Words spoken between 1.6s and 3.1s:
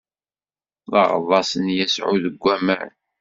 n Yasuɛ deg waman.